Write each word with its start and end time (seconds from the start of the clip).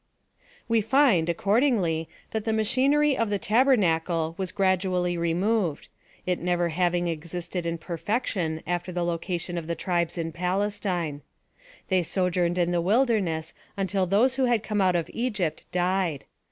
We 0.67 0.81
find, 0.81 1.29
accordingly, 1.29 2.09
that 2.31 2.43
the 2.43 2.53
machinery 2.53 3.15
of 3.15 3.29
the 3.29 3.37
tabernacle 3.37 4.33
was 4.35 4.51
gradually 4.51 5.15
removed; 5.15 5.89
it 6.25 6.39
never 6.39 6.69
having 6.69 7.05
existe/1 7.07 7.67
in 7.67 7.77
perfection 7.77 8.63
after 8.65 8.91
the 8.91 9.03
location 9.05 9.59
of 9.59 9.67
the 9.67 9.75
tribes 9.75 10.17
in 10.17 10.31
Palestme. 10.31 11.19
They 11.89 12.01
sojourned 12.01 12.57
in 12.57 12.71
the 12.71 12.81
wilderness 12.81 13.53
until 13.77 14.07
those 14.07 14.33
who 14.33 14.45
had 14.45 14.63
come 14.63 14.81
out 14.81 14.95
of 14.95 15.07
Egypt 15.13 15.67
died. 15.71 16.25